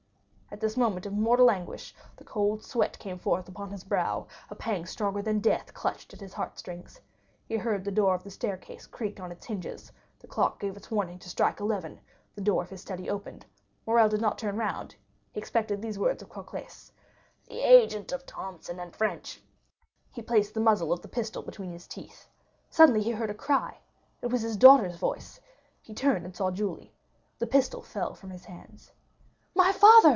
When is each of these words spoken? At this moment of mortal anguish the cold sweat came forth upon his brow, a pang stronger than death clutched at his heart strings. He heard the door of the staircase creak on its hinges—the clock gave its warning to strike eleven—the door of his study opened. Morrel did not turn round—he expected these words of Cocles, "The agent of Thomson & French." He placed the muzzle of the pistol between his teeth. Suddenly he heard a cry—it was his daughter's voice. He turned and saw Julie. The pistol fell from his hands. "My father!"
At 0.53 0.59
this 0.59 0.75
moment 0.75 1.05
of 1.05 1.13
mortal 1.13 1.49
anguish 1.49 1.95
the 2.17 2.25
cold 2.25 2.61
sweat 2.61 2.99
came 2.99 3.17
forth 3.17 3.47
upon 3.47 3.71
his 3.71 3.85
brow, 3.85 4.27
a 4.49 4.53
pang 4.53 4.85
stronger 4.85 5.21
than 5.21 5.39
death 5.39 5.73
clutched 5.73 6.13
at 6.13 6.19
his 6.19 6.33
heart 6.33 6.59
strings. 6.59 6.99
He 7.47 7.55
heard 7.55 7.85
the 7.85 7.91
door 7.91 8.15
of 8.15 8.23
the 8.25 8.31
staircase 8.31 8.85
creak 8.85 9.21
on 9.21 9.31
its 9.31 9.45
hinges—the 9.45 10.27
clock 10.27 10.59
gave 10.59 10.75
its 10.75 10.91
warning 10.91 11.19
to 11.19 11.29
strike 11.29 11.61
eleven—the 11.61 12.41
door 12.41 12.61
of 12.63 12.69
his 12.69 12.81
study 12.81 13.09
opened. 13.09 13.45
Morrel 13.87 14.09
did 14.09 14.19
not 14.19 14.37
turn 14.37 14.57
round—he 14.57 15.39
expected 15.39 15.81
these 15.81 15.97
words 15.97 16.21
of 16.21 16.27
Cocles, 16.27 16.91
"The 17.47 17.61
agent 17.61 18.11
of 18.11 18.25
Thomson 18.25 18.77
& 18.91 18.91
French." 18.91 19.41
He 20.11 20.21
placed 20.21 20.53
the 20.53 20.59
muzzle 20.59 20.91
of 20.91 21.01
the 21.01 21.07
pistol 21.07 21.43
between 21.43 21.71
his 21.71 21.87
teeth. 21.87 22.27
Suddenly 22.69 23.03
he 23.03 23.11
heard 23.11 23.29
a 23.29 23.33
cry—it 23.33 24.27
was 24.27 24.41
his 24.41 24.57
daughter's 24.57 24.97
voice. 24.97 25.39
He 25.81 25.93
turned 25.93 26.25
and 26.25 26.35
saw 26.35 26.51
Julie. 26.51 26.93
The 27.39 27.47
pistol 27.47 27.81
fell 27.81 28.13
from 28.15 28.31
his 28.31 28.43
hands. 28.43 28.91
"My 29.55 29.71
father!" 29.71 30.09